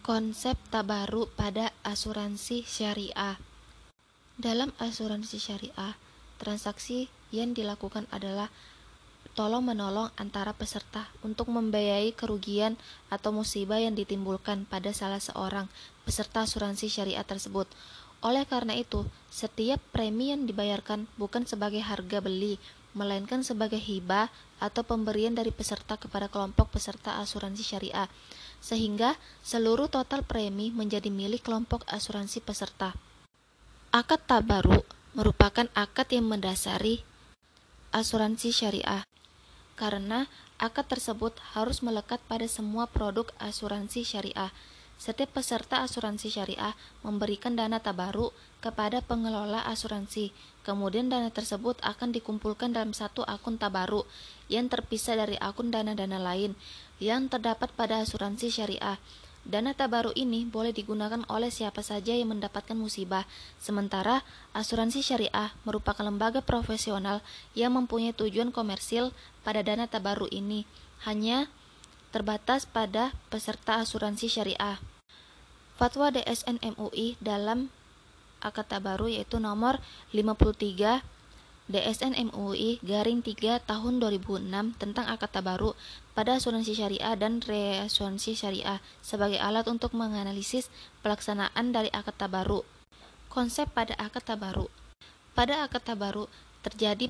Konsep 0.00 0.56
tabaru 0.72 1.28
pada 1.36 1.76
asuransi 1.84 2.64
syariah. 2.64 3.36
Dalam 4.40 4.72
asuransi 4.80 5.36
syariah, 5.36 5.92
transaksi 6.40 7.12
yang 7.28 7.52
dilakukan 7.52 8.08
adalah 8.08 8.48
tolong-menolong 9.36 10.08
antara 10.16 10.56
peserta 10.56 11.12
untuk 11.20 11.52
membiayai 11.52 12.16
kerugian 12.16 12.80
atau 13.12 13.28
musibah 13.28 13.76
yang 13.76 13.92
ditimbulkan 13.92 14.64
pada 14.64 14.88
salah 14.96 15.20
seorang 15.20 15.68
peserta 16.08 16.48
asuransi 16.48 16.88
syariah 16.88 17.28
tersebut. 17.28 17.68
Oleh 18.24 18.48
karena 18.48 18.80
itu, 18.80 19.04
setiap 19.28 19.84
premi 19.92 20.32
yang 20.32 20.48
dibayarkan 20.48 21.12
bukan 21.20 21.44
sebagai 21.44 21.84
harga 21.84 22.24
beli, 22.24 22.56
melainkan 22.92 23.46
sebagai 23.46 23.78
hibah 23.78 24.30
atau 24.58 24.82
pemberian 24.82 25.32
dari 25.32 25.54
peserta 25.54 25.94
kepada 25.94 26.26
kelompok 26.26 26.74
peserta 26.74 27.22
asuransi 27.22 27.62
syariah 27.62 28.10
sehingga 28.60 29.16
seluruh 29.40 29.88
total 29.88 30.20
premi 30.22 30.68
menjadi 30.68 31.08
milik 31.08 31.48
kelompok 31.48 31.82
asuransi 31.88 32.44
peserta. 32.44 32.92
Akad 33.90 34.22
tabaru 34.28 34.84
merupakan 35.16 35.66
akad 35.74 36.06
yang 36.12 36.28
mendasari 36.30 37.02
asuransi 37.90 38.54
syariah, 38.54 39.02
karena 39.74 40.30
akad 40.60 40.86
tersebut 40.86 41.34
harus 41.56 41.82
melekat 41.82 42.22
pada 42.30 42.46
semua 42.46 42.86
produk 42.86 43.26
asuransi 43.42 44.06
syariah. 44.06 44.54
Setiap 45.00 45.40
peserta 45.40 45.80
asuransi 45.80 46.28
syariah 46.28 46.76
memberikan 47.00 47.56
dana 47.56 47.80
tabaru 47.80 48.36
kepada 48.60 49.00
pengelola 49.00 49.64
asuransi. 49.64 50.28
Kemudian 50.60 51.08
dana 51.08 51.32
tersebut 51.32 51.80
akan 51.80 52.12
dikumpulkan 52.12 52.76
dalam 52.76 52.92
satu 52.92 53.24
akun 53.24 53.56
tabaru 53.56 54.04
yang 54.52 54.68
terpisah 54.68 55.16
dari 55.16 55.40
akun 55.40 55.72
dana-dana 55.72 56.20
lain 56.20 56.52
yang 57.00 57.32
terdapat 57.32 57.72
pada 57.72 58.04
asuransi 58.04 58.52
syariah. 58.52 59.00
Dana 59.40 59.72
tabaru 59.72 60.12
ini 60.12 60.44
boleh 60.44 60.76
digunakan 60.76 61.24
oleh 61.32 61.48
siapa 61.48 61.80
saja 61.80 62.12
yang 62.12 62.36
mendapatkan 62.36 62.76
musibah, 62.76 63.24
sementara 63.56 64.20
asuransi 64.52 65.00
syariah 65.00 65.48
merupakan 65.64 66.04
lembaga 66.04 66.44
profesional 66.44 67.24
yang 67.56 67.72
mempunyai 67.72 68.12
tujuan 68.12 68.52
komersil 68.52 69.16
pada 69.40 69.64
dana 69.64 69.88
tabaru 69.88 70.28
ini, 70.28 70.68
hanya 71.08 71.48
terbatas 72.12 72.68
pada 72.68 73.16
peserta 73.32 73.80
asuransi 73.80 74.28
syariah. 74.28 74.89
Fatwa 75.80 76.12
DSN 76.12 76.60
MUI 76.76 77.16
dalam 77.24 77.72
akad 78.44 78.68
tabaru 78.68 79.08
yaitu 79.08 79.40
nomor 79.40 79.80
53 80.12 81.00
DSN 81.72 82.20
MUI 82.28 82.84
garing 82.84 83.24
3 83.24 83.64
tahun 83.64 83.96
2006 83.96 84.76
tentang 84.76 85.08
akad 85.08 85.32
tabaru 85.32 85.72
pada 86.12 86.36
asuransi 86.36 86.76
syariah 86.76 87.16
dan 87.16 87.40
reasuransi 87.40 88.36
syariah 88.36 88.84
sebagai 89.00 89.40
alat 89.40 89.64
untuk 89.72 89.96
menganalisis 89.96 90.68
pelaksanaan 91.00 91.72
dari 91.72 91.88
akad 91.96 92.28
tabaru. 92.28 92.60
Konsep 93.32 93.72
pada 93.72 93.96
akad 93.96 94.28
tabaru. 94.28 94.68
Pada 95.32 95.64
akad 95.64 95.80
tabaru 95.80 96.28
terjadi 96.60 97.08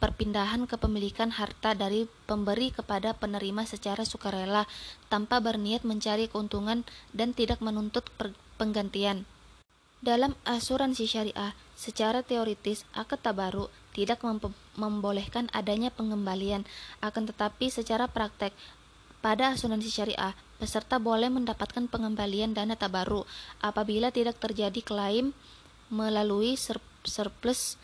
perpindahan 0.00 0.64
kepemilikan 0.64 1.28
harta 1.36 1.76
dari 1.76 2.08
pemberi 2.24 2.72
kepada 2.72 3.12
penerima 3.12 3.68
secara 3.68 4.08
sukarela 4.08 4.64
tanpa 5.12 5.40
berniat 5.40 5.84
mencari 5.84 6.32
keuntungan 6.32 6.82
dan 7.12 7.36
tidak 7.36 7.60
menuntut 7.60 8.08
penggantian. 8.56 9.28
Dalam 10.00 10.36
asuransi 10.44 11.04
syariah, 11.08 11.52
secara 11.76 12.20
teoritis 12.24 12.84
akad 12.96 13.20
tabaru 13.20 13.68
tidak 13.96 14.20
membolehkan 14.76 15.48
adanya 15.56 15.88
pengembalian, 15.92 16.68
akan 17.00 17.28
tetapi 17.32 17.72
secara 17.72 18.08
praktek 18.08 18.52
pada 19.24 19.56
asuransi 19.56 19.88
syariah, 19.88 20.36
peserta 20.60 20.96
boleh 21.00 21.28
mendapatkan 21.32 21.88
pengembalian 21.88 22.56
dana 22.56 22.76
tabaru 22.76 23.24
apabila 23.60 24.08
tidak 24.12 24.40
terjadi 24.40 24.80
klaim 24.84 25.36
melalui 25.92 26.56
surplus 27.04 27.80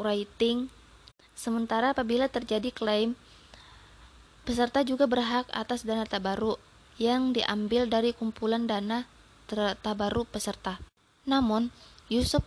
rating. 0.00 0.72
Sementara 1.36 1.92
apabila 1.92 2.28
terjadi 2.32 2.72
klaim, 2.72 3.12
peserta 4.48 4.80
juga 4.86 5.04
berhak 5.04 5.44
atas 5.52 5.84
dana 5.84 6.08
tabaru 6.08 6.56
yang 6.96 7.36
diambil 7.36 7.84
dari 7.84 8.16
kumpulan 8.16 8.64
dana 8.64 9.04
tabaru 9.84 10.24
peserta. 10.24 10.80
Namun, 11.28 11.68
Yusuf 12.08 12.40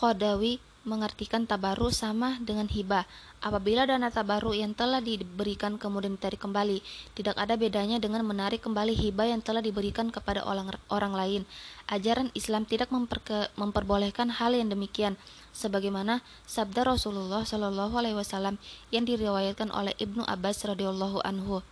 Qadawi 0.00 0.62
mengartikan 0.82 1.46
tabaru 1.46 1.94
sama 1.94 2.38
dengan 2.42 2.66
hibah. 2.66 3.06
Apabila 3.42 3.86
dana 3.86 4.10
tabaru 4.10 4.54
yang 4.54 4.74
telah 4.74 5.02
diberikan 5.02 5.78
kemudian 5.78 6.14
ditarik 6.14 6.38
kembali, 6.38 6.82
tidak 7.18 7.34
ada 7.38 7.58
bedanya 7.58 7.98
dengan 7.98 8.22
menarik 8.22 8.62
kembali 8.62 8.94
hibah 8.94 9.30
yang 9.30 9.42
telah 9.42 9.62
diberikan 9.62 10.10
kepada 10.14 10.46
orang, 10.46 10.74
orang 10.90 11.14
lain. 11.14 11.42
Ajaran 11.90 12.30
Islam 12.38 12.66
tidak 12.66 12.90
memperke, 12.94 13.50
memperbolehkan 13.58 14.30
hal 14.30 14.54
yang 14.54 14.70
demikian, 14.70 15.18
sebagaimana 15.50 16.22
sabda 16.46 16.86
Rasulullah 16.86 17.42
Shallallahu 17.42 17.98
Alaihi 17.98 18.16
Wasallam 18.16 18.58
yang 18.94 19.06
diriwayatkan 19.06 19.74
oleh 19.74 19.92
Ibnu 19.98 20.22
Abbas 20.26 20.62
radhiyallahu 20.62 21.20
anhu 21.26 21.62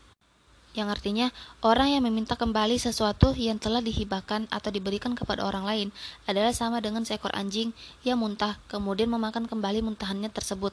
yang 0.77 0.87
artinya 0.87 1.35
orang 1.67 1.99
yang 1.99 2.07
meminta 2.07 2.39
kembali 2.39 2.79
sesuatu 2.79 3.35
yang 3.35 3.59
telah 3.59 3.83
dihibahkan 3.83 4.47
atau 4.55 4.71
diberikan 4.71 5.19
kepada 5.19 5.43
orang 5.43 5.67
lain 5.67 5.89
adalah 6.31 6.55
sama 6.55 6.79
dengan 6.79 7.03
seekor 7.03 7.35
anjing 7.35 7.75
yang 8.07 8.23
muntah 8.23 8.55
kemudian 8.71 9.11
memakan 9.11 9.51
kembali 9.51 9.83
muntahannya 9.83 10.31
tersebut. 10.31 10.71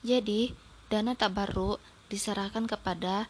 Jadi, 0.00 0.56
dana 0.88 1.12
tak 1.12 1.36
baru 1.36 1.76
diserahkan 2.08 2.64
kepada 2.64 3.28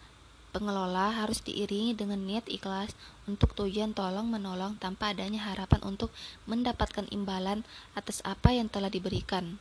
pengelola 0.56 1.12
harus 1.12 1.44
diiringi 1.44 1.92
dengan 1.92 2.22
niat 2.24 2.48
ikhlas 2.48 2.96
untuk 3.28 3.52
tujuan 3.52 3.92
tolong 3.92 4.24
menolong 4.24 4.80
tanpa 4.80 5.12
adanya 5.12 5.44
harapan 5.52 5.84
untuk 5.84 6.08
mendapatkan 6.48 7.04
imbalan 7.12 7.60
atas 7.92 8.24
apa 8.24 8.56
yang 8.56 8.72
telah 8.72 8.88
diberikan. 8.88 9.60